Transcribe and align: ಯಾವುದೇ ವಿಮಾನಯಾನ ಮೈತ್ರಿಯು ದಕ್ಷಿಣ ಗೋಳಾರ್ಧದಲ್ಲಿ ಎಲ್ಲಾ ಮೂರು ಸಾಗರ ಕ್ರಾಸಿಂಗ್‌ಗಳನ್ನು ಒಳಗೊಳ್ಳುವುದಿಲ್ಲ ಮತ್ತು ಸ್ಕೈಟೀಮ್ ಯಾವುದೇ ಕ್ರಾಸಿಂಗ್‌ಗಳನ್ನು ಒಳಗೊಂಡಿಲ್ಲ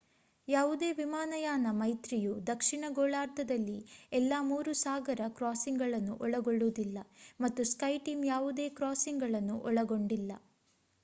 ಯಾವುದೇ 0.47 0.87
ವಿಮಾನಯಾನ 0.91 1.71
ಮೈತ್ರಿಯು 1.73 2.31
ದಕ್ಷಿಣ 2.47 2.85
ಗೋಳಾರ್ಧದಲ್ಲಿ 2.89 3.77
ಎಲ್ಲಾ 4.11 4.39
ಮೂರು 4.43 4.73
ಸಾಗರ 4.81 5.27
ಕ್ರಾಸಿಂಗ್‌ಗಳನ್ನು 5.35 6.15
ಒಳಗೊಳ್ಳುವುದಿಲ್ಲ 6.19 6.97
ಮತ್ತು 7.39 7.63
ಸ್ಕೈಟೀಮ್ 7.73 8.25
ಯಾವುದೇ 8.25 8.67
ಕ್ರಾಸಿಂಗ್‌ಗಳನ್ನು 8.79 9.57
ಒಳಗೊಂಡಿಲ್ಲ 9.63 10.31